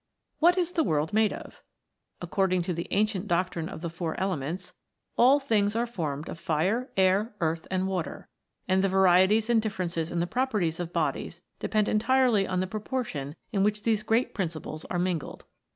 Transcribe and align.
WHAT 0.39 0.57
is 0.57 0.73
the 0.73 0.83
world 0.83 1.13
made 1.13 1.31
of? 1.31 1.61
According 2.23 2.63
to 2.63 2.73
the 2.73 2.87
ancient 2.89 3.27
doctrine 3.27 3.69
of 3.69 3.81
the 3.81 3.89
Four 3.91 4.19
Elements, 4.19 4.73
all 5.15 5.39
things 5.39 5.75
are 5.75 5.85
formed 5.85 6.27
of 6.27 6.39
fire, 6.39 6.89
air, 6.97 7.35
earth, 7.39 7.67
and 7.69 7.87
water; 7.87 8.27
and 8.67 8.83
the 8.83 8.89
varieties 8.89 9.47
and 9.47 9.61
differences 9.61 10.11
in 10.11 10.17
the 10.17 10.25
properties 10.25 10.79
of 10.79 10.91
bodies 10.91 11.43
depend 11.59 11.87
entirely 11.87 12.47
on 12.47 12.61
the 12.61 12.65
proportion 12.65 13.35
in 13.51 13.61
which 13.61 13.83
these 13.83 14.01
great 14.01 14.33
principles 14.33 14.85
are 14.85 14.97
mingled. 14.97 15.45